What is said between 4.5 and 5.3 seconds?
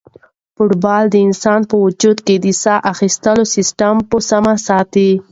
ساتي.